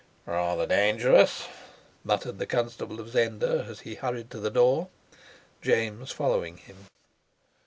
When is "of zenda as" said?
2.99-3.81